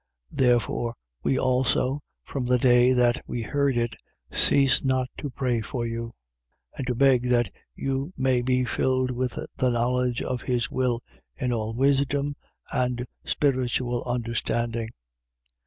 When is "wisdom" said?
11.75-12.35